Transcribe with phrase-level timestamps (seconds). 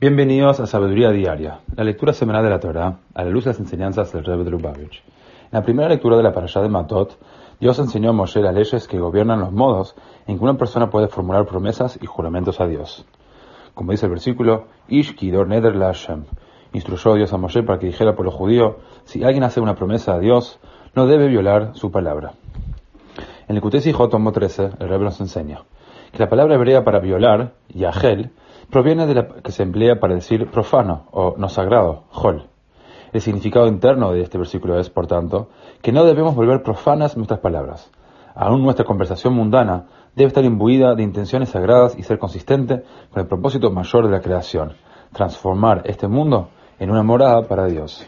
[0.00, 3.58] Bienvenidos a Sabiduría Diaria, la lectura semanal de la Torah a la luz de las
[3.58, 5.02] enseñanzas del Rebbe de Lubavitch.
[5.02, 7.18] En la primera lectura de la parashá de Matot,
[7.58, 9.96] Dios enseñó a Moshe las leyes que gobiernan los modos
[10.28, 13.06] en que una persona puede formular promesas y juramentos a Dios.
[13.74, 16.26] Como dice el versículo, Ish Kidor Neder la Hashem.
[16.74, 20.14] Instruyó Dios a Moshe para que dijera por los judíos, si alguien hace una promesa
[20.14, 20.60] a Dios,
[20.94, 22.34] no debe violar su palabra.
[23.48, 25.64] En el Kutesi Jotomo 13, el Rebbe nos enseña
[26.12, 28.30] que la palabra hebrea para violar, Yahel,
[28.70, 32.48] proviene de la que se emplea para decir profano o no sagrado, hol.
[33.12, 35.48] El significado interno de este versículo es, por tanto,
[35.80, 37.90] que no debemos volver profanas nuestras palabras.
[38.34, 43.28] Aún nuestra conversación mundana debe estar imbuida de intenciones sagradas y ser consistente con el
[43.28, 44.74] propósito mayor de la creación,
[45.12, 48.06] transformar este mundo en una morada para Dios.